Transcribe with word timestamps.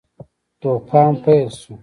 توپان 0.61 1.11
پیل 1.23 1.47
شو. 1.59 1.73